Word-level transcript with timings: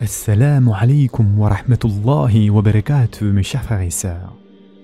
Assalamu 0.00 0.70
alaikum 0.74 1.36
wa 1.40 1.48
rahmatullahi 1.48 2.50
wa 2.50 2.62
barakatuh, 2.62 3.32
mes 3.32 3.42
chers 3.42 3.64
frères 3.64 3.80
et 3.80 3.90
sœurs. 3.90 4.32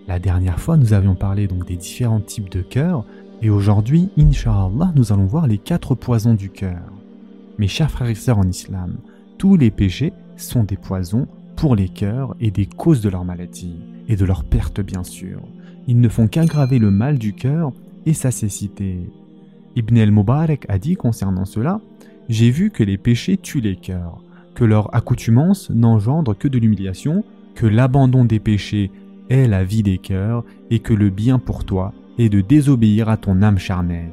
La 0.08 0.18
dernière 0.18 0.58
fois, 0.58 0.76
nous 0.76 0.92
avions 0.92 1.14
parlé 1.14 1.46
donc 1.46 1.68
des 1.68 1.76
différents 1.76 2.21
types 2.21 2.50
de 2.50 2.62
cœur, 2.62 3.04
et 3.40 3.48
aujourd'hui, 3.48 4.08
inshallah, 4.18 4.92
nous 4.96 5.12
allons 5.12 5.26
voir 5.26 5.46
les 5.46 5.58
quatre 5.58 5.94
poisons 5.94 6.34
du 6.34 6.50
cœur. 6.50 6.82
Mes 7.58 7.68
chers 7.68 7.92
frères 7.92 8.08
et 8.08 8.16
sœurs 8.16 8.38
en 8.38 8.48
islam, 8.48 8.96
tous 9.38 9.56
les 9.56 9.70
péchés 9.70 10.12
sont 10.36 10.64
des 10.64 10.77
poisons 10.77 11.28
pour 11.54 11.76
les 11.76 11.88
cœurs 11.88 12.34
et 12.40 12.50
des 12.50 12.66
causes 12.66 13.00
de 13.00 13.08
leur 13.08 13.24
maladie, 13.24 13.78
et 14.08 14.16
de 14.16 14.24
leur 14.24 14.42
perte 14.42 14.80
bien 14.80 15.04
sûr. 15.04 15.38
Ils 15.86 16.00
ne 16.00 16.08
font 16.08 16.26
qu'aggraver 16.26 16.80
le 16.80 16.90
mal 16.90 17.18
du 17.20 17.34
cœur 17.34 17.70
et 18.04 18.14
sa 18.14 18.32
cécité. 18.32 19.08
Ibn 19.76 19.96
el-Mubarak 19.96 20.66
a 20.68 20.80
dit 20.80 20.96
concernant 20.96 21.44
cela 21.44 21.80
J'ai 22.28 22.50
vu 22.50 22.72
que 22.72 22.82
les 22.82 22.98
péchés 22.98 23.36
tuent 23.36 23.60
les 23.60 23.76
cœurs 23.76 24.23
que 24.55 24.64
leur 24.64 24.95
accoutumance 24.95 25.71
n'engendre 25.71 26.36
que 26.36 26.48
de 26.48 26.59
l'humiliation, 26.59 27.25
que 27.54 27.67
l'abandon 27.67 28.25
des 28.25 28.40
péchés 28.40 28.90
est 29.31 29.46
la 29.49 29.64
vie 29.64 29.82
des 29.82 29.99
cœurs, 29.99 30.45
et 30.71 30.81
que 30.81 30.95
le 30.95 31.11
bien 31.11 31.39
pour 31.39 31.64
toi 31.64 31.93
est 32.19 32.29
de 32.29 32.41
désobéir 32.41 33.09
à 33.09 33.17
ton 33.17 33.43
âme 33.43 33.59
charnelle. 33.59 34.12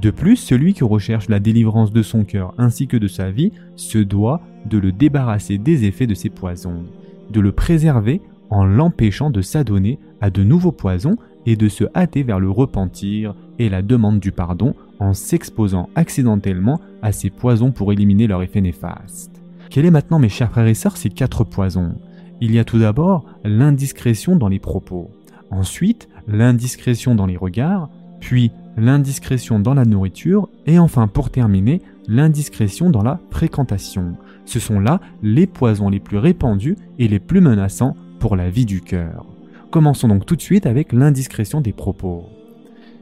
De 0.00 0.10
plus, 0.10 0.36
celui 0.36 0.74
qui 0.74 0.84
recherche 0.84 1.28
la 1.28 1.38
délivrance 1.38 1.92
de 1.92 2.02
son 2.02 2.24
cœur 2.24 2.52
ainsi 2.58 2.88
que 2.88 2.96
de 2.96 3.06
sa 3.06 3.30
vie 3.30 3.52
se 3.76 3.98
doit 3.98 4.40
de 4.66 4.78
le 4.78 4.92
débarrasser 4.92 5.56
des 5.56 5.84
effets 5.84 6.06
de 6.06 6.14
ses 6.14 6.30
poisons, 6.30 6.84
de 7.30 7.40
le 7.40 7.52
préserver 7.52 8.20
en 8.50 8.64
l'empêchant 8.64 9.30
de 9.30 9.40
s'adonner 9.40 9.98
à 10.20 10.30
de 10.30 10.42
nouveaux 10.42 10.72
poisons 10.72 11.16
et 11.46 11.56
de 11.56 11.68
se 11.68 11.84
hâter 11.94 12.22
vers 12.22 12.40
le 12.40 12.50
repentir 12.50 13.34
et 13.58 13.68
la 13.68 13.82
demande 13.82 14.20
du 14.20 14.32
pardon 14.32 14.74
en 14.98 15.12
s'exposant 15.12 15.88
accidentellement 15.94 16.80
à 17.02 17.12
ces 17.12 17.30
poisons 17.30 17.72
pour 17.72 17.92
éliminer 17.92 18.26
leur 18.26 18.42
effet 18.42 18.60
néfaste. 18.60 19.43
Quel 19.74 19.86
est 19.86 19.90
maintenant, 19.90 20.20
mes 20.20 20.28
chers 20.28 20.52
frères 20.52 20.68
et 20.68 20.74
sœurs, 20.74 20.96
ces 20.96 21.10
quatre 21.10 21.42
poisons 21.42 21.96
Il 22.40 22.54
y 22.54 22.60
a 22.60 22.64
tout 22.64 22.78
d'abord 22.78 23.24
l'indiscrétion 23.42 24.36
dans 24.36 24.46
les 24.46 24.60
propos, 24.60 25.10
ensuite 25.50 26.08
l'indiscrétion 26.28 27.16
dans 27.16 27.26
les 27.26 27.36
regards, 27.36 27.90
puis 28.20 28.52
l'indiscrétion 28.76 29.58
dans 29.58 29.74
la 29.74 29.84
nourriture, 29.84 30.48
et 30.66 30.78
enfin 30.78 31.08
pour 31.08 31.30
terminer, 31.30 31.82
l'indiscrétion 32.06 32.88
dans 32.88 33.02
la 33.02 33.18
fréquentation. 33.32 34.14
Ce 34.44 34.60
sont 34.60 34.78
là 34.78 35.00
les 35.24 35.48
poisons 35.48 35.88
les 35.88 35.98
plus 35.98 36.18
répandus 36.18 36.76
et 37.00 37.08
les 37.08 37.18
plus 37.18 37.40
menaçants 37.40 37.96
pour 38.20 38.36
la 38.36 38.50
vie 38.50 38.66
du 38.66 38.80
cœur. 38.80 39.26
Commençons 39.72 40.06
donc 40.06 40.24
tout 40.24 40.36
de 40.36 40.40
suite 40.40 40.66
avec 40.66 40.92
l'indiscrétion 40.92 41.60
des 41.60 41.72
propos. 41.72 42.26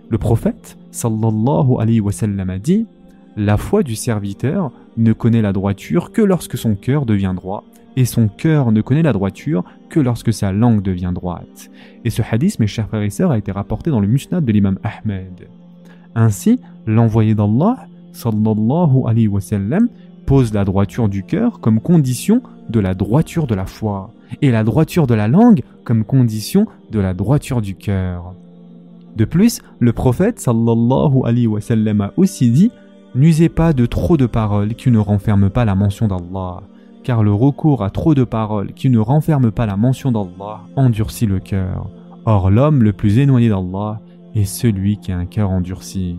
Le 0.08 0.16
prophète, 0.16 0.78
sallallahu 0.91 1.77
alayhi 1.78 2.00
wa 2.00 2.12
sallam, 2.12 2.48
a 2.48 2.58
dit 2.58 2.86
La 3.36 3.56
foi 3.56 3.83
du 3.83 3.97
serviteur 3.97 4.70
ne 4.97 5.12
connaît 5.12 5.42
la 5.42 5.52
droiture 5.52 6.12
que 6.12 6.20
lorsque 6.20 6.58
son 6.58 6.75
cœur 6.75 7.06
devient 7.06 7.33
droit, 7.34 7.64
et 7.97 8.05
son 8.05 8.28
cœur 8.28 8.72
ne 8.72 8.80
connaît 8.80 9.02
la 9.02 9.12
droiture 9.12 9.64
que 9.89 10.00
lorsque 10.00 10.33
sa 10.33 10.52
langue 10.52 10.83
devient 10.83 11.12
droite. 11.14 11.70
Et 12.05 12.11
ce 12.11 12.22
hadith, 12.30 12.58
mes 12.58 12.66
chers 12.66 12.89
frères 12.89 13.02
et 13.02 13.11
sœurs, 13.11 13.30
a 13.30 13.39
été 13.39 13.52
rapporté 13.52 13.91
dans 13.91 14.00
le 14.00 14.06
musnad 14.06 14.44
de 14.44 14.52
l'imam 14.52 14.78
Ahmed. 14.83 15.48
Ainsi, 16.14 16.61
l'envoyé 16.86 17.34
d'Allah, 17.34 17.86
sallallahu 18.12 19.02
alayhi 19.06 19.28
wa 19.28 19.41
sallam, 19.41 19.89
pose 20.27 20.52
la 20.52 20.64
droiture 20.64 21.08
du 21.08 21.22
cœur 21.24 21.61
comme 21.61 21.80
condition 21.80 22.42
de 22.69 22.80
la 22.80 22.94
droiture 22.94 23.46
de 23.46 23.55
la 23.55 23.67
foi, 23.67 24.11
et 24.41 24.50
la 24.50 24.64
droiture 24.64 25.06
de 25.06 25.14
la 25.14 25.28
langue 25.28 25.62
comme 25.84 26.05
condition 26.05 26.67
de 26.91 27.00
la 27.00 27.14
droiture 27.14 27.61
du 27.61 27.74
cœur. 27.74 28.34
De 29.17 29.24
plus, 29.27 29.61
le 29.78 29.92
prophète 29.92 30.41
sallallahu 30.41 31.20
alayhi 31.24 31.46
wa 31.46 31.61
sallam 31.61 32.00
a 32.00 32.12
aussi 32.17 32.50
dit 32.50 32.70
N'usez 33.14 33.50
pas 33.50 33.74
de 33.74 33.84
trop 33.84 34.16
de 34.16 34.24
paroles 34.24 34.74
qui 34.74 34.91
ne 34.91 34.98
renferment 34.98 35.50
pas 35.50 35.66
la 35.66 35.74
mention 35.74 36.08
d'Allah, 36.08 36.62
car 37.05 37.22
le 37.22 37.32
recours 37.32 37.84
à 37.84 37.91
trop 37.91 38.14
de 38.14 38.24
paroles 38.24 38.72
qui 38.72 38.88
ne 38.88 38.98
renferment 38.98 39.50
pas 39.50 39.66
la 39.66 39.77
mention 39.77 40.10
d'Allah 40.10 40.62
endurcit 40.77 41.27
le 41.27 41.38
cœur. 41.38 41.90
Or 42.24 42.50
l'homme 42.50 42.83
le 42.83 42.94
plus 42.94 43.18
éloigné 43.18 43.50
d'Allah 43.50 44.00
est 44.34 44.46
celui 44.46 44.96
qui 44.96 45.12
a 45.12 45.18
un 45.18 45.27
cœur 45.27 45.50
endurci. 45.50 46.17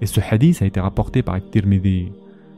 Et 0.00 0.06
ce 0.06 0.20
hadith 0.20 0.60
a 0.60 0.66
été 0.66 0.80
rapporté 0.80 1.22
par 1.22 1.38
Tirmidhi. 1.52 2.10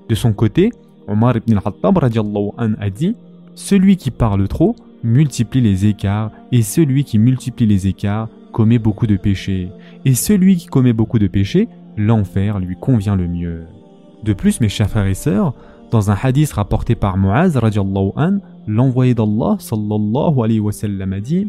De 0.09 0.15
son 0.15 0.33
côté, 0.33 0.73
Omar 1.07 1.37
ibn 1.37 1.53
al-Hattab 1.53 1.99
a 2.03 2.91
dit 2.91 3.15
Celui 3.55 3.97
qui 3.97 4.11
parle 4.11 4.49
trop 4.49 4.75
multiplie 5.05 5.61
les 5.61 5.85
écarts, 5.85 6.31
et 6.51 6.63
celui 6.63 7.05
qui 7.05 7.19
multiplie 7.19 7.67
les 7.67 7.87
écarts 7.87 8.29
commet 8.53 8.79
beaucoup 8.79 9.07
de 9.07 9.17
péchés. 9.17 9.69
Et 10.07 10.15
celui 10.15 10.57
qui 10.57 10.67
commet 10.67 10.95
beaucoup 10.95 11.19
de 11.19 11.27
péchés 11.27 11.69
l'enfer 11.97 12.59
lui 12.59 12.77
convient 12.77 13.17
le 13.17 13.29
mieux. 13.29 13.67
De 14.23 14.33
plus, 14.33 14.61
mes 14.61 14.69
chers 14.69 14.91
frères 14.91 15.07
et 15.07 15.15
sœurs, 15.15 15.55
dans 15.91 16.11
un 16.11 16.17
hadith 16.21 16.53
rapporté 16.53 16.95
par 16.95 17.17
Muaz 17.17 17.59
l'envoyé 18.67 19.15
d'Allah 19.15 19.57
sallallahu 19.59 20.41
alayhi 20.43 20.61
wa 20.61 20.73
sallam 20.73 21.13
a 21.13 21.21
dit 21.21 21.49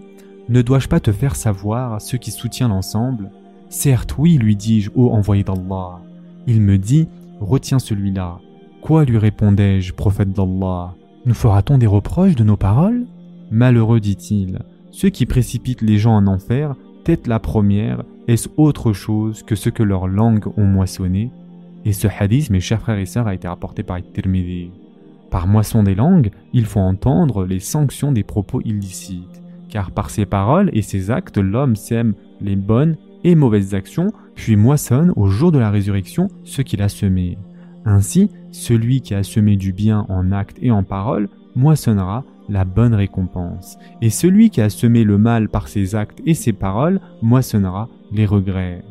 Ne 0.50 0.62
dois-je 0.62 0.88
pas 0.88 1.00
te 1.00 1.12
faire 1.12 1.36
savoir 1.36 2.02
ce 2.02 2.18
qui 2.18 2.32
soutient 2.32 2.68
l'ensemble 2.68 3.32
Certes, 3.70 4.16
oui, 4.18 4.38
lui 4.38 4.56
dis-je, 4.56 4.92
ô 4.96 5.12
envoyé 5.12 5.44
d'Allah. 5.44 6.00
Il 6.46 6.62
me 6.62 6.78
dit 6.78 7.08
Retiens 7.42 7.80
celui-là. 7.80 8.40
Quoi 8.82 9.06
lui 9.06 9.18
répondais-je, 9.18 9.94
prophète 9.94 10.32
d'Allah 10.32 10.94
Nous 11.26 11.34
fera-t-on 11.34 11.78
des 11.78 11.88
reproches 11.88 12.36
de 12.36 12.44
nos 12.44 12.58
paroles? 12.58 13.06
Malheureux, 13.52 14.00
dit-il, 14.00 14.60
ceux 14.92 15.10
qui 15.10 15.26
précipitent 15.26 15.82
les 15.82 15.98
gens 15.98 16.16
en 16.16 16.28
enfer, 16.28 16.76
la 17.26 17.40
première, 17.40 18.04
est-ce 18.28 18.50
autre 18.58 18.92
chose 18.92 19.44
que 19.44 19.56
ce 19.56 19.70
que 19.70 19.84
leurs 19.84 20.08
langues 20.08 20.48
ont 20.58 20.66
moissonné? 20.66 21.32
Et 21.86 21.94
ce 21.94 22.08
hadith, 22.08 22.50
mes 22.50 22.60
chers 22.60 22.82
frères 22.82 22.98
et 22.98 23.06
sœurs, 23.06 23.28
a 23.28 23.34
été 23.34 23.48
rapporté 23.48 23.84
par 23.84 24.00
Tirmidhi. 24.14 24.72
Par 25.32 25.48
moisson 25.48 25.84
des 25.84 25.96
langues, 25.96 26.32
il 26.54 26.66
faut 26.66 26.82
entendre 26.82 27.46
les 27.46 27.60
sanctions 27.60 28.12
des 28.12 28.24
propos 28.24 28.62
illicites, 28.62 29.42
car 29.70 29.92
par 29.92 30.10
ses 30.10 30.26
paroles 30.26 30.70
et 30.74 30.82
ses 30.82 31.10
actes, 31.10 31.38
l'homme 31.38 31.76
sème 31.76 32.14
les 32.42 32.56
bonnes 32.56 32.98
et 33.24 33.36
mauvaises 33.36 33.74
actions, 33.74 34.12
puis 34.36 34.58
moissonne 34.58 35.14
au 35.16 35.28
jour 35.28 35.52
de 35.52 35.60
la 35.60 35.72
résurrection 35.72 36.28
ce 36.44 36.62
qu'il 36.62 36.82
a 36.82 36.90
semé. 36.90 37.38
Ainsi, 37.86 38.30
celui 38.52 39.00
qui 39.00 39.14
a 39.14 39.24
semé 39.24 39.56
du 39.56 39.72
bien 39.72 40.06
en 40.10 40.32
actes 40.34 40.58
et 40.62 40.72
en 40.72 40.84
paroles 40.84 41.30
moissonnera 41.56 42.26
la 42.50 42.66
bonne 42.66 42.94
récompense, 42.94 43.78
et 44.02 44.10
celui 44.10 44.50
qui 44.50 44.62
a 44.62 44.70
semé 44.70 45.04
le 45.04 45.18
mal 45.18 45.50
par 45.50 45.68
ses 45.68 45.96
actes 45.96 46.22
et 46.26 46.34
ses 46.34 46.54
paroles 46.54 47.02
moissonnera 47.22 47.90
les 48.12 48.26
regrets. 48.26 48.84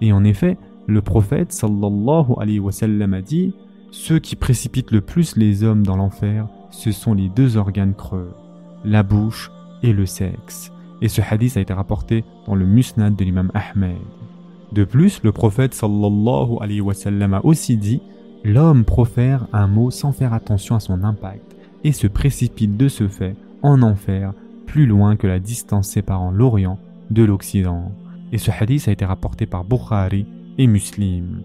Et 0.00 0.12
en 0.12 0.24
effet, 0.24 0.56
le 0.86 1.02
prophète 1.02 1.52
sallallahu 1.52 2.32
alayhi 2.38 2.60
wa 2.60 2.72
sallam 2.72 3.14
a 3.14 3.22
dit 3.22 3.54
Ceux 3.90 4.18
qui 4.18 4.36
précipitent 4.36 4.92
le 4.92 5.00
plus 5.00 5.36
les 5.36 5.64
hommes 5.64 5.84
dans 5.84 5.96
l'enfer, 5.96 6.46
ce 6.70 6.92
sont 6.92 7.14
les 7.14 7.28
deux 7.28 7.56
organes 7.56 7.94
creux, 7.94 8.32
la 8.84 9.02
bouche 9.02 9.50
et 9.82 9.92
le 9.92 10.06
sexe. 10.06 10.72
Et 11.02 11.08
ce 11.08 11.20
hadith 11.20 11.56
a 11.56 11.60
été 11.60 11.72
rapporté 11.72 12.24
dans 12.46 12.54
le 12.54 12.64
musnad 12.64 13.14
de 13.14 13.24
l'imam 13.24 13.50
Ahmed. 13.52 13.96
De 14.72 14.84
plus, 14.84 15.22
le 15.22 15.32
prophète 15.32 15.74
sallallahu 15.74 16.56
alayhi 16.60 16.80
wa 16.80 16.94
sallam 16.94 17.34
a 17.34 17.44
aussi 17.44 17.76
dit 17.76 18.00
L'homme 18.44 18.84
profère 18.84 19.46
un 19.52 19.66
mot 19.66 19.90
sans 19.90 20.12
faire 20.12 20.32
attention 20.32 20.76
à 20.76 20.80
son 20.80 21.02
impact 21.02 21.55
et 21.86 21.92
se 21.92 22.08
précipite 22.08 22.76
de 22.76 22.88
ce 22.88 23.06
fait 23.06 23.36
en 23.62 23.80
enfer 23.80 24.34
plus 24.66 24.86
loin 24.86 25.14
que 25.14 25.28
la 25.28 25.38
distance 25.38 25.88
séparant 25.88 26.32
l'Orient 26.32 26.80
de 27.10 27.22
l'Occident 27.22 27.92
et 28.32 28.38
ce 28.38 28.50
hadith 28.50 28.88
a 28.88 28.90
été 28.90 29.04
rapporté 29.04 29.46
par 29.46 29.64
Bukhari 29.64 30.26
et 30.58 30.66
Muslim. 30.66 31.42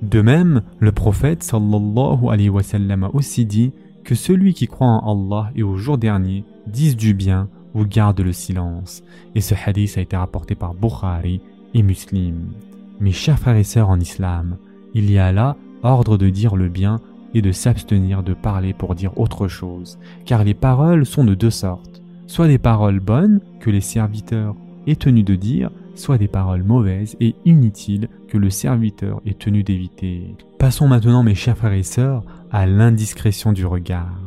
De 0.00 0.20
même, 0.20 0.62
le 0.78 0.92
prophète 0.92 1.42
sallallahu 1.42 2.28
alayhi 2.30 2.50
wa 2.50 2.62
sallam 2.62 3.02
a 3.02 3.10
aussi 3.12 3.44
dit 3.44 3.72
que 4.04 4.14
celui 4.14 4.54
qui 4.54 4.68
croit 4.68 4.86
en 4.86 5.12
Allah 5.12 5.50
et 5.56 5.64
au 5.64 5.76
jour 5.76 5.98
dernier 5.98 6.44
dise 6.68 6.96
du 6.96 7.12
bien 7.12 7.48
ou 7.74 7.84
garde 7.84 8.20
le 8.20 8.32
silence. 8.32 9.02
Et 9.34 9.40
ce 9.40 9.56
hadith 9.56 9.98
a 9.98 10.02
été 10.02 10.16
rapporté 10.16 10.54
par 10.54 10.72
Bukhari 10.72 11.40
et 11.74 11.82
Muslim. 11.82 12.52
Mes 13.00 13.12
chers 13.12 13.40
frères 13.40 13.56
et 13.56 13.64
sœurs 13.64 13.90
en 13.90 13.98
islam, 13.98 14.56
il 14.94 15.10
y 15.10 15.18
a 15.18 15.32
là 15.32 15.56
ordre 15.82 16.16
de 16.16 16.30
dire 16.30 16.54
le 16.54 16.68
bien 16.68 17.00
et 17.34 17.42
de 17.42 17.52
s'abstenir 17.52 18.22
de 18.22 18.34
parler 18.34 18.72
pour 18.72 18.94
dire 18.94 19.18
autre 19.18 19.48
chose, 19.48 19.98
car 20.24 20.44
les 20.44 20.54
paroles 20.54 21.06
sont 21.06 21.24
de 21.24 21.34
deux 21.34 21.50
sortes, 21.50 22.02
soit 22.26 22.48
des 22.48 22.58
paroles 22.58 23.00
bonnes 23.00 23.40
que 23.60 23.70
les 23.70 23.80
serviteurs 23.80 24.56
est 24.86 25.00
tenu 25.00 25.22
de 25.22 25.34
dire, 25.34 25.70
soit 25.94 26.18
des 26.18 26.28
paroles 26.28 26.62
mauvaises 26.62 27.16
et 27.20 27.34
inutiles 27.44 28.08
que 28.28 28.38
le 28.38 28.50
serviteur 28.50 29.20
est 29.26 29.38
tenu 29.38 29.62
d'éviter. 29.62 30.34
Passons 30.58 30.88
maintenant, 30.88 31.22
mes 31.22 31.34
chers 31.34 31.56
frères 31.56 31.72
et 31.72 31.82
sœurs, 31.82 32.24
à 32.50 32.66
l'indiscrétion 32.66 33.52
du 33.52 33.66
regard. 33.66 34.18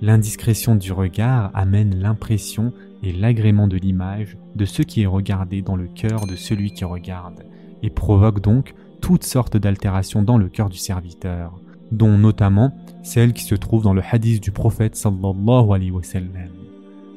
L'indiscrétion 0.00 0.76
du 0.76 0.92
regard 0.92 1.50
amène 1.54 1.98
l'impression 2.00 2.72
et 3.02 3.12
l'agrément 3.12 3.66
de 3.66 3.76
l'image 3.76 4.36
de 4.54 4.64
ce 4.64 4.82
qui 4.82 5.02
est 5.02 5.06
regardé 5.06 5.62
dans 5.62 5.76
le 5.76 5.88
cœur 5.88 6.26
de 6.26 6.36
celui 6.36 6.70
qui 6.70 6.84
regarde, 6.84 7.44
et 7.82 7.90
provoque 7.90 8.40
donc 8.40 8.74
toutes 9.00 9.24
sortes 9.24 9.56
d'altérations 9.56 10.22
dans 10.22 10.38
le 10.38 10.48
cœur 10.48 10.68
du 10.68 10.78
serviteur, 10.78 11.58
dont 11.92 12.18
notamment 12.18 12.72
celles 13.02 13.32
qui 13.32 13.44
se 13.44 13.54
trouvent 13.54 13.82
dans 13.82 13.94
le 13.94 14.02
hadith 14.10 14.42
du 14.42 14.50
prophète 14.50 14.96
sallallahu 14.96 15.72
alayhi 15.72 15.90
wa 15.90 16.02
sallam. 16.02 16.50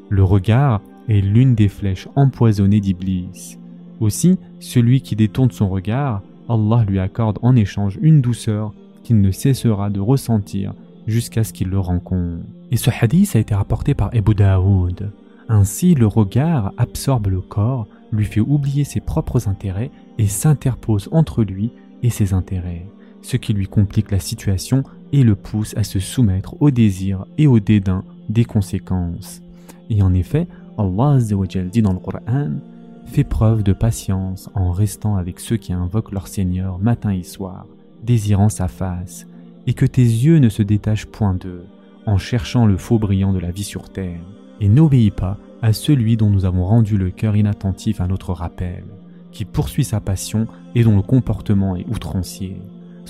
Le 0.10 0.24
regard 0.24 0.82
est 1.10 1.22
l'une 1.22 1.56
des 1.56 1.68
flèches 1.68 2.08
empoisonnées 2.16 2.80
d'Iblis. 2.80 3.58
Aussi, 4.00 4.38
celui 4.60 5.02
qui 5.02 5.16
détourne 5.16 5.52
son 5.52 5.70
regard, 5.70 6.22
Allah 6.50 6.84
lui 6.88 7.00
accorde 7.00 7.40
en 7.42 7.56
échange 7.56 7.98
une 8.02 8.22
douceur 8.22 8.74
qu'il 9.04 9.22
ne 9.22 9.32
cessera 9.32 9.90
de 9.90 10.00
ressentir 10.00 10.74
jusqu'à 11.08 11.44
ce 11.44 11.54
qu'il 11.54 11.70
le 11.70 11.80
rencontre. 11.80 12.44
Et 12.72 12.78
ce 12.78 12.90
hadith 12.90 13.36
a 13.36 13.40
été 13.40 13.56
rapporté 13.56 13.94
par 13.94 14.14
Ebu 14.14 14.36
Daoud. 14.36 15.12
Ainsi, 15.50 15.96
le 15.96 16.08
regard 16.08 16.72
absorbe 16.78 17.28
le 17.28 17.42
corps, 17.42 17.88
lui 18.12 18.26
fait 18.26 18.42
oublier 18.42 18.84
ses 18.84 19.02
propres 19.02 19.48
intérêts 19.48 19.92
et 20.18 20.28
s'interpose 20.28 21.10
entre 21.12 21.44
lui 21.44 21.72
et 22.04 22.10
ses 22.10 22.34
intérêts, 22.34 22.86
ce 23.22 23.38
qui 23.38 23.54
lui 23.54 23.68
complique 23.68 24.12
la 24.12 24.20
situation 24.20 24.84
et 25.14 25.24
le 25.24 25.36
pousse 25.36 25.76
à 25.78 25.84
se 25.84 26.00
soumettre 26.00 26.56
au 26.62 26.72
désir 26.72 27.26
et 27.38 27.48
au 27.48 27.60
dédain 27.60 28.04
des 28.30 28.46
conséquences. 28.46 29.42
Et 29.90 30.02
en 30.02 30.14
effet, 30.14 30.48
Allah 30.78 31.18
dit 31.20 31.82
dans 31.82 31.94
le 31.94 32.00
Coran 32.00 32.52
Fais 33.06 33.24
preuve 33.24 33.64
de 33.64 33.74
patience 33.74 34.50
en 34.56 34.72
restant 34.72 35.18
avec 35.18 35.40
ceux 35.40 35.58
qui 35.58 35.74
invoquent 35.74 36.14
leur 36.14 36.28
Seigneur 36.28 36.80
matin 36.80 37.12
et 37.12 37.24
soir, 37.24 37.66
désirant 38.04 38.48
sa 38.48 38.68
face, 38.68 39.28
et 39.68 39.74
que 39.74 39.86
tes 39.86 40.02
yeux 40.02 40.40
ne 40.40 40.50
se 40.50 40.64
détachent 40.64 41.08
point 41.08 41.34
d'eux, 41.34 41.66
en 42.06 42.18
cherchant 42.18 42.66
le 42.66 42.78
faux 42.78 43.00
brillant 43.00 43.34
de 43.34 43.40
la 43.40 43.52
vie 43.52 43.66
sur 43.66 43.90
terre, 43.90 44.22
et 44.62 44.70
n'obéis 44.70 45.12
pas 45.12 45.38
à 45.62 45.74
celui 45.74 46.16
dont 46.16 46.30
nous 46.30 46.46
avons 46.46 46.64
rendu 46.64 46.98
le 46.98 47.12
cœur 47.12 47.36
inattentif 47.36 48.00
à 48.00 48.08
notre 48.08 48.34
rappel, 48.34 48.86
qui 49.32 49.46
poursuit 49.46 49.84
sa 49.84 50.00
passion 50.00 50.48
et 50.74 50.84
dont 50.84 50.96
le 50.96 51.02
comportement 51.02 51.76
est 51.76 51.88
outrancier. 51.88 52.58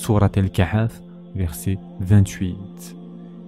Surat 0.01 0.31
el-Kahf, 0.36 1.00
verset 1.36 1.77
28. 2.00 2.95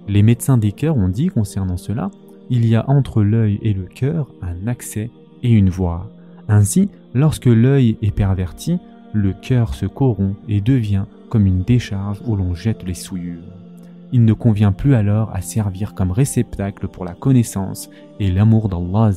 Les 0.06 0.22
médecins 0.22 0.56
des 0.56 0.70
cœurs 0.70 0.96
ont 0.96 1.08
dit 1.08 1.26
concernant 1.26 1.76
cela, 1.76 2.12
il 2.48 2.64
y 2.64 2.76
a 2.76 2.88
entre 2.88 3.24
l'œil 3.24 3.58
et 3.62 3.72
le 3.72 3.86
cœur 3.86 4.28
un 4.40 4.68
accès 4.68 5.10
et 5.42 5.50
une 5.50 5.68
voie. 5.68 6.08
Ainsi, 6.46 6.90
lorsque 7.12 7.46
l'œil 7.46 7.98
est 8.02 8.14
perverti, 8.14 8.78
le 9.12 9.32
cœur 9.32 9.74
se 9.74 9.86
corrompt 9.86 10.36
et 10.48 10.60
devient 10.60 11.06
comme 11.28 11.46
une 11.46 11.64
décharge 11.64 12.22
où 12.24 12.36
l'on 12.36 12.54
jette 12.54 12.84
les 12.84 12.94
souillures. 12.94 13.42
Il 14.12 14.24
ne 14.24 14.32
convient 14.32 14.70
plus 14.70 14.94
alors 14.94 15.34
à 15.34 15.40
servir 15.40 15.92
comme 15.92 16.12
réceptacle 16.12 16.86
pour 16.86 17.04
la 17.04 17.14
connaissance 17.14 17.90
et 18.20 18.30
l'amour 18.30 18.68
d'Allah 18.68 19.10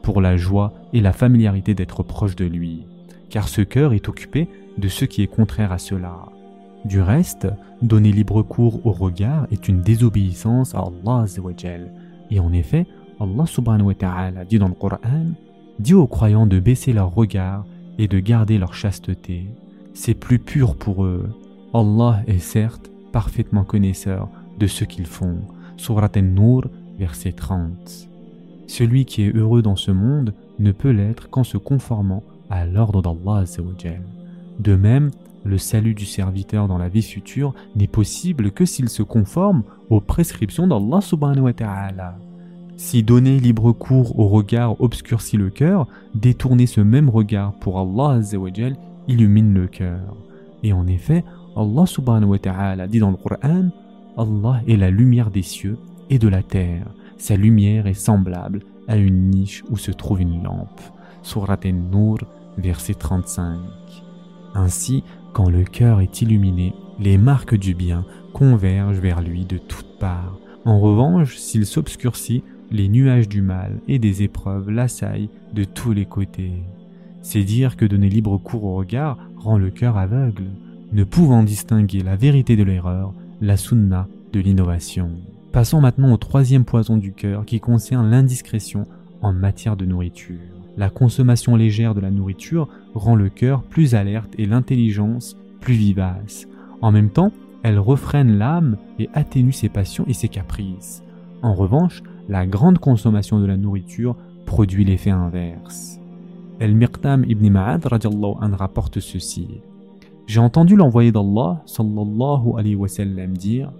pour 0.00 0.20
la 0.20 0.36
joie 0.36 0.74
et 0.92 1.00
la 1.00 1.12
familiarité 1.12 1.74
d'être 1.74 2.04
proche 2.04 2.36
de 2.36 2.44
lui, 2.44 2.86
car 3.30 3.48
ce 3.48 3.62
cœur 3.62 3.94
est 3.94 4.08
occupé 4.08 4.46
de 4.78 4.88
ce 4.88 5.04
qui 5.04 5.22
est 5.22 5.26
contraire 5.26 5.72
à 5.72 5.78
cela. 5.78 6.26
Du 6.84 7.00
reste, 7.00 7.48
donner 7.82 8.12
libre 8.12 8.42
cours 8.42 8.84
au 8.86 8.92
regard 8.92 9.46
est 9.50 9.68
une 9.68 9.80
désobéissance 9.80 10.74
à 10.74 10.80
Allah 10.80 11.26
et 12.30 12.40
en 12.40 12.52
effet, 12.52 12.86
Allah 13.20 13.46
subhanahu 13.46 13.88
wa 13.88 13.94
ta'ala 13.94 14.44
dit 14.44 14.58
dans 14.58 14.68
le 14.68 14.74
Coran 14.74 14.98
Dit 15.78 15.94
aux 15.94 16.06
croyants 16.06 16.46
de 16.46 16.58
baisser 16.58 16.92
leur 16.92 17.14
regard 17.14 17.64
et 17.98 18.08
de 18.08 18.18
garder 18.18 18.58
leur 18.58 18.74
chasteté. 18.74 19.46
C'est 19.94 20.14
plus 20.14 20.38
pur 20.38 20.76
pour 20.76 21.04
eux. 21.04 21.28
Allah 21.74 22.22
est 22.26 22.38
certes 22.38 22.90
parfaitement 23.12 23.64
connaisseur 23.64 24.28
de 24.58 24.66
ce 24.66 24.84
qu'ils 24.84 25.06
font. 25.06 25.38
Surat 25.76 26.10
An-Nur, 26.16 26.64
verset 26.98 27.32
30. 27.32 28.08
Celui 28.66 29.04
qui 29.04 29.22
est 29.22 29.34
heureux 29.34 29.62
dans 29.62 29.76
ce 29.76 29.90
monde 29.90 30.34
ne 30.58 30.72
peut 30.72 30.90
l'être 30.90 31.28
qu'en 31.30 31.44
se 31.44 31.58
conformant 31.58 32.22
à 32.50 32.64
l'ordre 32.64 33.02
d'Allah. 33.02 33.44
De 34.58 34.74
même, 34.74 35.10
le 35.44 35.58
salut 35.58 35.94
du 35.94 36.06
serviteur 36.06 36.66
dans 36.66 36.78
la 36.78 36.88
vie 36.88 37.02
future 37.02 37.54
n'est 37.76 37.86
possible 37.86 38.50
que 38.50 38.64
s'il 38.64 38.88
se 38.88 39.02
conforme 39.02 39.62
aux 39.90 40.00
prescriptions 40.00 40.66
d'Allah 40.66 41.00
subhanahu 41.00 41.44
wa 41.44 41.52
ta'ala. 41.52 42.18
Si 42.76 43.02
donner 43.02 43.38
libre 43.38 43.72
cours 43.72 44.18
au 44.18 44.28
regard 44.28 44.80
obscurcit 44.80 45.36
le 45.36 45.50
cœur, 45.50 45.86
détourner 46.14 46.66
ce 46.66 46.80
même 46.80 47.08
regard 47.08 47.52
pour 47.54 47.78
Allah 47.78 48.20
illumine 49.08 49.54
le 49.54 49.66
cœur. 49.66 50.16
Et 50.62 50.72
en 50.72 50.86
effet, 50.86 51.24
Allah 51.56 51.86
subhanahu 51.86 52.30
wa 52.30 52.38
ta'ala 52.38 52.86
dit 52.86 52.98
dans 52.98 53.10
le 53.10 53.16
Coran 53.16 53.70
Allah 54.18 54.60
est 54.66 54.76
la 54.76 54.90
lumière 54.90 55.30
des 55.30 55.42
cieux 55.42 55.78
et 56.10 56.18
de 56.18 56.28
la 56.28 56.42
terre. 56.42 56.86
Sa 57.18 57.36
lumière 57.36 57.86
est 57.86 57.94
semblable 57.94 58.60
à 58.88 58.96
une 58.96 59.30
niche 59.30 59.62
où 59.70 59.76
se 59.76 59.90
trouve 59.90 60.20
une 60.20 60.42
lampe. 60.42 60.80
Surat 61.22 61.58
An-Nur, 61.64 62.18
verset 62.58 62.94
35. 62.94 63.58
Ainsi, 64.56 65.04
quand 65.34 65.50
le 65.50 65.64
cœur 65.64 66.00
est 66.00 66.22
illuminé, 66.22 66.72
les 66.98 67.18
marques 67.18 67.56
du 67.56 67.74
bien 67.74 68.06
convergent 68.32 68.98
vers 68.98 69.20
lui 69.20 69.44
de 69.44 69.58
toutes 69.58 69.98
parts. 70.00 70.38
En 70.64 70.80
revanche, 70.80 71.36
s'il 71.36 71.66
s'obscurcit, 71.66 72.42
les 72.70 72.88
nuages 72.88 73.28
du 73.28 73.42
mal 73.42 73.78
et 73.86 73.98
des 73.98 74.22
épreuves 74.22 74.70
l'assaillent 74.70 75.28
de 75.52 75.64
tous 75.64 75.92
les 75.92 76.06
côtés. 76.06 76.54
C'est 77.20 77.44
dire 77.44 77.76
que 77.76 77.84
donner 77.84 78.08
libre 78.08 78.38
cours 78.38 78.64
au 78.64 78.76
regard 78.76 79.18
rend 79.36 79.58
le 79.58 79.70
cœur 79.70 79.98
aveugle, 79.98 80.46
ne 80.90 81.04
pouvant 81.04 81.42
distinguer 81.42 82.00
la 82.00 82.16
vérité 82.16 82.56
de 82.56 82.62
l'erreur, 82.62 83.12
la 83.42 83.58
sunna 83.58 84.08
de 84.32 84.40
l'innovation. 84.40 85.10
Passons 85.52 85.82
maintenant 85.82 86.12
au 86.12 86.16
troisième 86.16 86.64
poison 86.64 86.96
du 86.96 87.12
cœur 87.12 87.44
qui 87.44 87.60
concerne 87.60 88.10
l'indiscrétion 88.10 88.86
en 89.20 89.34
matière 89.34 89.76
de 89.76 89.84
nourriture. 89.84 90.65
La 90.76 90.90
consommation 90.90 91.56
légère 91.56 91.94
de 91.94 92.00
la 92.00 92.10
nourriture 92.10 92.68
rend 92.94 93.14
le 93.14 93.28
cœur 93.28 93.62
plus 93.62 93.94
alerte 93.94 94.34
et 94.38 94.46
l'intelligence 94.46 95.36
plus 95.60 95.74
vivace. 95.74 96.46
En 96.82 96.92
même 96.92 97.10
temps, 97.10 97.32
elle 97.62 97.78
refrène 97.78 98.38
l'âme 98.38 98.76
et 98.98 99.08
atténue 99.14 99.52
ses 99.52 99.68
passions 99.68 100.04
et 100.06 100.12
ses 100.12 100.28
caprices. 100.28 101.02
En 101.42 101.54
revanche, 101.54 102.02
la 102.28 102.46
grande 102.46 102.78
consommation 102.78 103.40
de 103.40 103.46
la 103.46 103.56
nourriture 103.56 104.16
produit 104.44 104.84
l'effet 104.84 105.10
inverse. 105.10 105.98
El-Miqtam 106.60 107.24
ibn 107.26 107.48
Ma'ad 107.50 107.84
rapporte 107.84 109.00
ceci. 109.00 109.48
J'ai 110.26 110.40
entendu 110.40 110.76
l'envoyé 110.76 111.12
d'Allah 111.12 111.62
sallallahu 111.66 112.58
alayhi 112.58 112.74
wa 112.74 112.88
sallam 112.88 113.36
dire 113.36 113.72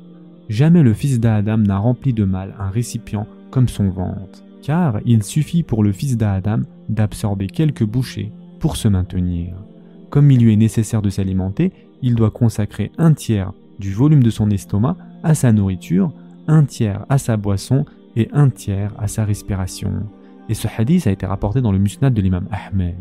Jamais 0.49 0.83
le 0.83 0.95
fils 0.95 1.19
d'Adam 1.19 1.59
n'a 1.59 1.79
rempli 1.79 2.13
de 2.13 2.25
mal 2.25 2.55
un 2.59 2.71
récipient 2.71 3.27
comme 3.51 3.69
son 3.69 3.89
ventre, 3.89 4.45
car 4.63 5.01
il 5.05 5.23
suffit 5.23 5.63
pour 5.63 5.83
le 5.83 5.93
fils 5.93 6.17
d'Adam 6.17 6.63
d'absorber 6.89 7.47
quelques 7.47 7.85
bouchées 7.85 8.33
pour 8.61 8.77
se 8.77 8.89
maintenir. 8.89 9.55
Comme 10.11 10.31
il 10.31 10.41
lui 10.41 10.53
est 10.53 10.57
nécessaire 10.57 11.03
de 11.03 11.11
s'alimenter, 11.11 11.73
il 12.03 12.15
doit 12.15 12.31
consacrer 12.31 12.93
un 12.99 13.13
tiers 13.13 13.53
du 13.79 13.93
volume 13.93 14.23
de 14.23 14.31
son 14.31 14.51
estomac 14.51 14.97
à 15.23 15.35
sa 15.35 15.53
nourriture, 15.53 16.13
un 16.47 16.65
tiers 16.65 17.05
à 17.09 17.19
sa 17.19 17.37
boisson 17.37 17.85
et 18.15 18.29
un 18.33 18.49
tiers 18.49 18.93
à 18.99 19.09
sa 19.09 19.25
respiration. 19.25 19.93
Et 20.49 20.55
ce 20.55 20.69
hadith 20.77 21.07
a 21.07 21.11
été 21.11 21.27
rapporté 21.27 21.61
dans 21.61 21.73
le 21.73 21.79
musnad 21.79 22.15
de 22.15 22.23
l'imam 22.23 22.47
Ahmed. 22.51 22.95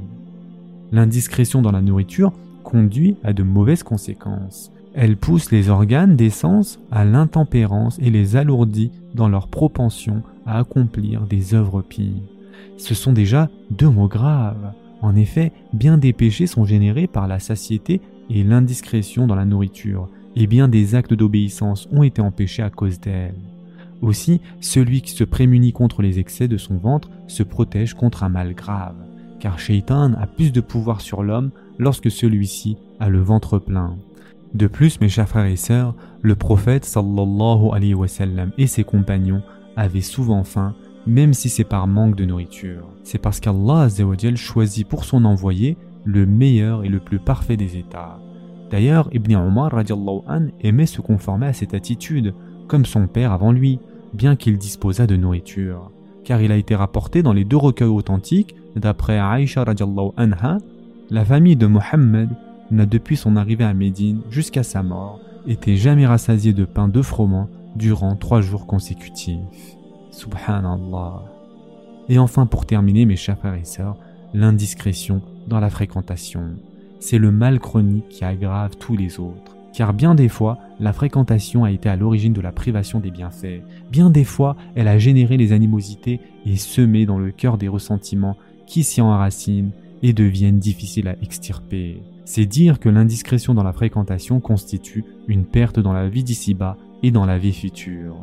L'indiscrétion 0.91 1.61
dans 1.61 1.71
la 1.71 1.81
nourriture 1.81 2.33
conduit 2.63 3.17
à 3.23 3.33
de 3.33 3.43
mauvaises 3.43 3.83
conséquences. 3.83 4.71
Elle 4.93 5.17
pousse 5.17 5.51
les 5.51 5.69
organes 5.69 6.15
des 6.15 6.29
sens 6.29 6.79
à 6.91 7.05
l'intempérance 7.05 7.99
et 7.99 8.09
les 8.09 8.35
alourdit 8.35 8.91
dans 9.13 9.27
leur 9.27 9.47
propension 9.47 10.23
à 10.45 10.59
accomplir 10.59 11.21
des 11.27 11.53
œuvres 11.53 11.81
pires. 11.81 12.34
Ce 12.77 12.93
sont 12.93 13.13
déjà 13.13 13.49
deux 13.71 13.89
mots 13.89 14.07
graves. 14.07 14.73
En 15.01 15.15
effet, 15.15 15.51
bien 15.73 15.97
des 15.97 16.13
péchés 16.13 16.47
sont 16.47 16.65
générés 16.65 17.07
par 17.07 17.27
la 17.27 17.39
satiété 17.39 18.01
et 18.29 18.43
l'indiscrétion 18.43 19.27
dans 19.27 19.35
la 19.35 19.45
nourriture, 19.45 20.09
et 20.35 20.47
bien 20.47 20.67
des 20.67 20.95
actes 20.95 21.13
d'obéissance 21.13 21.87
ont 21.91 22.03
été 22.03 22.21
empêchés 22.21 22.63
à 22.63 22.69
cause 22.69 22.99
d'elle. 22.99 23.35
Aussi, 24.01 24.41
celui 24.59 25.01
qui 25.01 25.11
se 25.11 25.23
prémunit 25.23 25.71
contre 25.73 26.01
les 26.01 26.19
excès 26.19 26.47
de 26.47 26.57
son 26.57 26.77
ventre 26.77 27.09
se 27.27 27.43
protège 27.43 27.93
contre 27.93 28.23
un 28.23 28.29
mal 28.29 28.53
grave, 28.53 28.95
car 29.39 29.59
Shaitan 29.59 30.13
a 30.13 30.27
plus 30.27 30.51
de 30.51 30.61
pouvoir 30.61 31.01
sur 31.01 31.23
l'homme 31.23 31.51
lorsque 31.77 32.11
celui-ci 32.11 32.77
a 32.99 33.09
le 33.09 33.19
ventre 33.19 33.59
plein. 33.59 33.97
De 34.53 34.67
plus, 34.67 35.01
mes 35.01 35.09
chers 35.09 35.27
frères 35.27 35.45
et 35.45 35.55
sœurs, 35.55 35.95
le 36.21 36.35
prophète 36.35 36.85
sallallahu 36.85 37.69
alayhi 37.73 37.93
wa 37.93 38.07
sallam 38.07 38.51
et 38.57 38.67
ses 38.67 38.83
compagnons 38.83 39.41
avaient 39.75 40.01
souvent 40.01 40.43
faim, 40.43 40.75
même 41.07 41.33
si 41.33 41.49
c'est 41.49 41.63
par 41.63 41.87
manque 41.87 42.15
de 42.15 42.25
nourriture. 42.25 42.87
C'est 43.03 43.17
parce 43.17 43.39
qu'Allah 43.39 43.87
choisit 44.35 44.87
pour 44.87 45.05
son 45.05 45.25
envoyé 45.25 45.77
le 46.03 46.25
meilleur 46.25 46.83
et 46.83 46.89
le 46.89 46.99
plus 46.99 47.19
parfait 47.19 47.57
des 47.57 47.77
états. 47.77 48.19
D'ailleurs, 48.71 49.09
Ibn 49.11 49.35
Omar 49.35 49.73
an, 49.73 50.47
aimait 50.61 50.85
se 50.85 51.01
conformer 51.01 51.47
à 51.47 51.53
cette 51.53 51.73
attitude, 51.73 52.33
comme 52.67 52.85
son 52.85 53.07
père 53.07 53.31
avant 53.31 53.51
lui, 53.51 53.79
bien 54.13 54.35
qu'il 54.35 54.57
disposât 54.57 55.07
de 55.07 55.15
nourriture. 55.15 55.91
Car 56.23 56.41
il 56.41 56.51
a 56.51 56.57
été 56.57 56.75
rapporté 56.75 57.21
dans 57.21 57.33
les 57.33 57.45
deux 57.45 57.57
recueils 57.57 57.87
authentiques, 57.87 58.55
d'après 58.75 59.19
Aïcha 59.19 59.63
anha, 60.17 60.57
la 61.09 61.25
famille 61.25 61.55
de 61.55 61.67
Mohammed 61.67 62.29
n'a 62.71 62.85
depuis 62.85 63.15
son 63.15 63.35
arrivée 63.35 63.63
à 63.63 63.73
Médine 63.73 64.21
jusqu'à 64.31 64.63
sa 64.63 64.81
mort 64.81 65.19
été 65.47 65.77
jamais 65.77 66.05
rassasiée 66.05 66.53
de 66.53 66.65
pain 66.65 66.87
de 66.87 67.01
froment 67.01 67.49
durant 67.75 68.15
trois 68.15 68.41
jours 68.41 68.65
consécutifs. 68.65 69.75
Subhanallah. 70.15 71.23
Et 72.09 72.19
enfin 72.19 72.45
pour 72.45 72.65
terminer 72.65 73.05
mes 73.05 73.15
chers 73.15 73.37
frères 73.37 73.55
et 73.55 73.65
sœurs, 73.65 73.97
l'indiscrétion 74.33 75.21
dans 75.47 75.59
la 75.59 75.69
fréquentation. 75.69 76.55
C'est 76.99 77.17
le 77.17 77.31
mal 77.31 77.59
chronique 77.59 78.09
qui 78.09 78.23
aggrave 78.23 78.77
tous 78.77 78.95
les 78.95 79.19
autres 79.19 79.55
car 79.75 79.93
bien 79.93 80.15
des 80.15 80.29
fois, 80.29 80.57
la 80.79 80.93
fréquentation 80.93 81.65
a 81.65 81.71
été 81.71 81.89
à 81.89 81.97
l'origine 81.97 82.31
de 82.31 82.39
la 82.39 82.53
privation 82.53 83.01
des 83.01 83.11
bienfaits. 83.11 83.61
Bien 83.91 84.09
des 84.09 84.23
fois, 84.23 84.55
elle 84.73 84.87
a 84.87 84.97
généré 84.97 85.35
les 85.35 85.51
animosités 85.51 86.21
et 86.45 86.55
semé 86.55 87.05
dans 87.05 87.19
le 87.19 87.31
cœur 87.31 87.57
des 87.57 87.67
ressentiments 87.67 88.37
qui 88.67 88.83
s'y 88.83 89.01
enracinent 89.01 89.71
et 90.01 90.13
deviennent 90.13 90.59
difficiles 90.59 91.09
à 91.09 91.17
extirper. 91.21 92.01
C'est 92.23 92.45
dire 92.45 92.79
que 92.79 92.89
l'indiscrétion 92.89 93.53
dans 93.53 93.63
la 93.63 93.73
fréquentation 93.73 94.39
constitue 94.39 95.03
une 95.27 95.45
perte 95.45 95.79
dans 95.79 95.93
la 95.93 96.07
vie 96.07 96.23
d'ici-bas 96.23 96.77
et 97.03 97.11
dans 97.11 97.25
la 97.25 97.37
vie 97.37 97.53
future. 97.53 98.15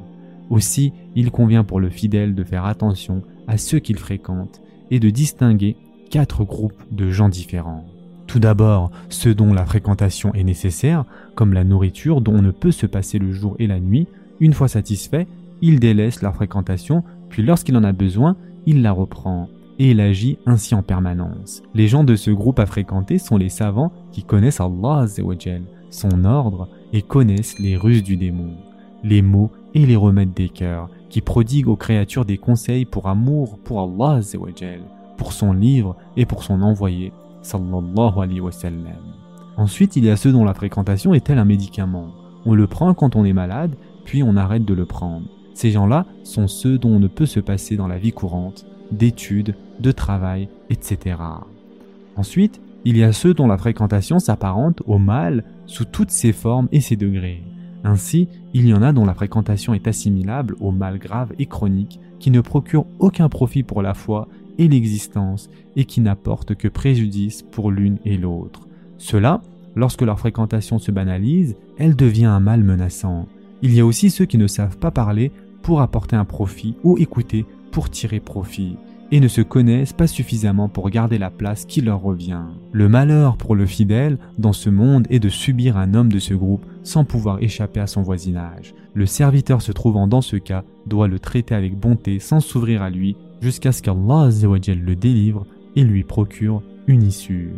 Aussi, 0.52 0.92
il 1.16 1.30
convient 1.30 1.64
pour 1.64 1.80
le 1.80 1.88
fidèle 1.88 2.34
de 2.34 2.44
faire 2.44 2.66
attention 2.66 3.22
à 3.48 3.56
ceux 3.56 3.78
qu'il 3.78 3.96
fréquente 3.96 4.60
et 4.90 5.00
de 5.00 5.08
distinguer 5.08 5.76
quatre 6.10 6.44
groupes 6.44 6.82
de 6.90 7.10
gens 7.10 7.30
différents. 7.30 7.86
Tout 8.26 8.38
d'abord, 8.38 8.90
ceux 9.08 9.34
dont 9.34 9.54
la 9.54 9.64
fréquentation 9.64 10.34
est 10.34 10.44
nécessaire, 10.44 11.06
comme 11.36 11.54
la 11.54 11.64
nourriture 11.64 12.20
dont 12.20 12.34
on 12.34 12.42
ne 12.42 12.50
peut 12.50 12.70
se 12.70 12.84
passer 12.84 13.18
le 13.18 13.32
jour 13.32 13.56
et 13.58 13.66
la 13.66 13.80
nuit. 13.80 14.08
Une 14.40 14.52
fois 14.52 14.68
satisfait, 14.68 15.26
il 15.62 15.80
délaisse 15.80 16.20
leur 16.20 16.34
fréquentation, 16.34 17.02
puis 17.30 17.42
lorsqu'il 17.42 17.78
en 17.78 17.84
a 17.84 17.92
besoin, 17.92 18.36
il 18.66 18.82
la 18.82 18.92
reprend 18.92 19.48
et 19.78 19.92
il 19.92 20.00
agit 20.02 20.36
ainsi 20.44 20.74
en 20.74 20.82
permanence. 20.82 21.62
Les 21.72 21.88
gens 21.88 22.04
de 22.04 22.14
ce 22.14 22.30
groupe 22.30 22.58
à 22.58 22.66
fréquenter 22.66 23.16
sont 23.16 23.38
les 23.38 23.48
savants 23.48 23.90
qui 24.12 24.22
connaissent 24.22 24.60
Allah 24.60 25.06
son 25.88 26.24
ordre 26.26 26.68
et 26.92 27.00
connaissent 27.00 27.58
les 27.58 27.78
ruses 27.78 28.02
du 28.02 28.18
démon, 28.18 28.50
les 29.02 29.22
mots 29.22 29.50
et 29.74 29.86
les 29.86 29.96
remèdes 29.96 30.34
des 30.34 30.48
cœurs, 30.48 30.88
qui 31.08 31.20
prodiguent 31.20 31.68
aux 31.68 31.76
créatures 31.76 32.24
des 32.24 32.38
conseils 32.38 32.84
pour 32.84 33.08
amour 33.08 33.58
pour 33.64 33.80
Allah 33.80 34.20
pour 35.16 35.32
son 35.32 35.52
livre 35.52 35.96
et 36.16 36.26
pour 36.26 36.42
son 36.42 36.62
envoyé 36.62 37.12
sallallahu 37.42 38.18
alayhi 38.18 38.40
wa 38.40 38.52
sallam. 38.52 38.86
Ensuite, 39.56 39.96
il 39.96 40.04
y 40.04 40.10
a 40.10 40.16
ceux 40.16 40.32
dont 40.32 40.44
la 40.44 40.54
fréquentation 40.54 41.12
est 41.14 41.28
elle 41.28 41.38
un 41.38 41.44
médicament. 41.44 42.08
On 42.44 42.54
le 42.54 42.66
prend 42.66 42.94
quand 42.94 43.16
on 43.16 43.24
est 43.24 43.32
malade, 43.32 43.76
puis 44.04 44.22
on 44.22 44.36
arrête 44.36 44.64
de 44.64 44.74
le 44.74 44.86
prendre. 44.86 45.26
Ces 45.54 45.70
gens-là 45.70 46.06
sont 46.24 46.48
ceux 46.48 46.78
dont 46.78 46.90
on 46.90 47.00
ne 47.00 47.08
peut 47.08 47.26
se 47.26 47.40
passer 47.40 47.76
dans 47.76 47.86
la 47.86 47.98
vie 47.98 48.12
courante, 48.12 48.64
d'études, 48.90 49.54
de 49.80 49.92
travail, 49.92 50.48
etc. 50.70 51.16
Ensuite, 52.16 52.60
il 52.84 52.96
y 52.96 53.04
a 53.04 53.12
ceux 53.12 53.34
dont 53.34 53.46
la 53.46 53.58
fréquentation 53.58 54.18
s'apparente 54.18 54.82
au 54.86 54.98
mal 54.98 55.44
sous 55.66 55.84
toutes 55.84 56.10
ses 56.10 56.32
formes 56.32 56.68
et 56.72 56.80
ses 56.80 56.96
degrés. 56.96 57.42
Ainsi, 57.84 58.28
il 58.54 58.66
y 58.66 58.74
en 58.74 58.82
a 58.82 58.92
dont 58.92 59.04
la 59.04 59.14
fréquentation 59.14 59.74
est 59.74 59.88
assimilable 59.88 60.56
au 60.60 60.70
mal 60.70 60.98
grave 60.98 61.32
et 61.38 61.46
chronique 61.46 62.00
qui 62.18 62.30
ne 62.30 62.40
procure 62.40 62.86
aucun 62.98 63.28
profit 63.28 63.62
pour 63.62 63.82
la 63.82 63.94
foi 63.94 64.28
et 64.58 64.68
l'existence 64.68 65.50
et 65.76 65.84
qui 65.84 66.00
n'apportent 66.00 66.54
que 66.54 66.68
préjudice 66.68 67.42
pour 67.42 67.70
l'une 67.70 67.98
et 68.04 68.16
l'autre. 68.16 68.68
Cela, 68.98 69.42
lorsque 69.74 70.02
leur 70.02 70.18
fréquentation 70.18 70.78
se 70.78 70.90
banalise, 70.90 71.56
elle 71.78 71.96
devient 71.96 72.26
un 72.26 72.40
mal 72.40 72.62
menaçant. 72.62 73.26
Il 73.62 73.74
y 73.74 73.80
a 73.80 73.86
aussi 73.86 74.10
ceux 74.10 74.26
qui 74.26 74.38
ne 74.38 74.46
savent 74.46 74.78
pas 74.78 74.90
parler 74.90 75.32
pour 75.62 75.80
apporter 75.80 76.16
un 76.16 76.24
profit 76.24 76.76
ou 76.84 76.98
écouter 76.98 77.46
pour 77.70 77.90
tirer 77.90 78.20
profit 78.20 78.76
et 79.12 79.20
ne 79.20 79.28
se 79.28 79.42
connaissent 79.42 79.92
pas 79.92 80.06
suffisamment 80.06 80.70
pour 80.70 80.88
garder 80.88 81.18
la 81.18 81.30
place 81.30 81.66
qui 81.66 81.82
leur 81.82 82.00
revient. 82.00 82.46
Le 82.72 82.88
malheur 82.88 83.36
pour 83.36 83.54
le 83.54 83.66
fidèle 83.66 84.18
dans 84.38 84.54
ce 84.54 84.70
monde 84.70 85.06
est 85.10 85.20
de 85.20 85.28
subir 85.28 85.76
un 85.76 85.92
homme 85.92 86.10
de 86.10 86.18
ce 86.18 86.32
groupe 86.32 86.64
sans 86.82 87.04
pouvoir 87.04 87.42
échapper 87.42 87.80
à 87.80 87.86
son 87.86 88.02
voisinage. 88.02 88.74
Le 88.94 89.04
serviteur 89.04 89.60
se 89.60 89.70
trouvant 89.70 90.06
dans 90.06 90.22
ce 90.22 90.36
cas 90.36 90.64
doit 90.86 91.08
le 91.08 91.18
traiter 91.18 91.54
avec 91.54 91.78
bonté 91.78 92.18
sans 92.20 92.40
s'ouvrir 92.40 92.80
à 92.82 92.88
lui 92.88 93.16
jusqu'à 93.42 93.70
ce 93.70 93.82
qu'Allah 93.82 94.30
le 94.30 94.94
délivre 94.94 95.46
et 95.76 95.84
lui 95.84 96.04
procure 96.04 96.62
une 96.86 97.02
issue. 97.02 97.50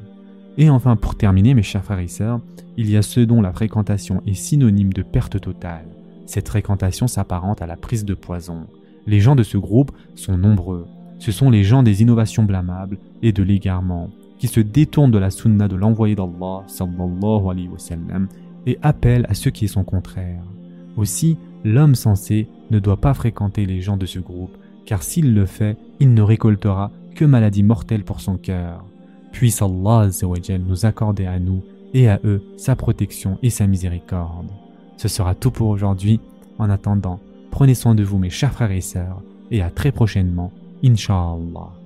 Et 0.59 0.71
enfin, 0.71 0.97
pour 0.97 1.15
terminer, 1.15 1.55
mes 1.55 1.63
chers 1.63 1.85
frères 1.85 2.01
et 2.01 2.09
sœurs, 2.09 2.41
il 2.77 2.91
y 2.91 2.97
a 2.97 3.03
ceux 3.03 3.27
dont 3.27 3.41
la 3.41 3.53
fréquentation 3.53 4.23
est 4.27 4.35
synonyme 4.35 4.93
de 4.93 5.03
perte 5.03 5.41
totale. 5.41 5.87
Cette 6.27 6.49
fréquentation 6.49 7.07
s'apparente 7.07 7.63
à 7.63 7.67
la 7.67 7.77
prise 7.77 8.05
de 8.05 8.15
poison. 8.15 8.67
Les 9.07 9.21
gens 9.21 9.37
de 9.37 9.43
ce 9.45 9.57
groupe 9.57 9.93
sont 10.17 10.37
nombreux. 10.37 10.87
Ce 11.19 11.33
sont 11.33 11.51
les 11.51 11.65
gens 11.65 11.83
des 11.83 12.03
innovations 12.03 12.43
blâmables 12.43 12.99
et 13.23 13.33
de 13.33 13.43
l'égarement, 13.43 14.11
qui 14.39 14.49
se 14.49 14.61
détournent 14.61 15.11
de 15.11 15.19
la 15.19 15.31
sunna 15.31 15.69
de 15.69 15.77
l'envoyé 15.77 16.15
d'Allah 16.15 16.65
sallallahu 16.67 17.49
alayhi 17.51 17.69
wa 17.69 17.79
sallam, 17.79 18.29
et 18.67 18.79
appellent 18.83 19.27
à 19.29 19.35
ceux 19.35 19.51
qui 19.51 19.69
sont 19.69 19.85
contraires. 19.85 20.45
Aussi, 20.97 21.39
l'homme 21.65 21.95
sensé 21.95 22.49
ne 22.71 22.79
doit 22.79 23.01
pas 23.01 23.15
fréquenter 23.15 23.67
les 23.67 23.81
gens 23.81 23.97
de 23.97 24.07
ce 24.07 24.19
groupe, 24.19 24.57
car 24.87 25.03
s'il 25.03 25.35
le 25.35 25.47
fait, 25.47 25.77
il 26.01 26.15
ne 26.15 26.23
récoltera 26.23 26.91
que 27.15 27.25
maladie 27.25 27.63
mortelle 27.63 28.05
pour 28.05 28.21
son 28.21 28.37
cœur. 28.37 28.85
Puisse 29.33 29.63
Allah 29.63 30.09
nous 30.67 30.87
accorder 30.87 31.27
à 31.27 31.39
nous 31.39 31.63
et 31.93 32.09
à 32.09 32.21
eux 32.25 32.43
sa 32.57 32.77
protection 32.77 33.39
et 33.43 33.51
sa 33.51 33.67
miséricorde. 33.67 34.51
Ce 34.97 35.09
sera 35.09 35.35
tout 35.35 35.51
pour 35.51 35.69
aujourd'hui. 35.69 36.21
En 36.59 36.71
attendant, 36.71 37.19
prenez 37.51 37.75
soin 37.75 37.95
de 37.95 38.05
vous 38.05 38.19
mes 38.19 38.31
chers 38.31 38.53
frères 38.53 38.71
et 38.71 38.81
sœurs, 38.81 39.23
et 39.51 39.61
à 39.63 39.71
très 39.71 39.91
prochainement, 39.91 40.53
إن 40.85 40.97
شاء 40.97 41.35
الله. 41.35 41.84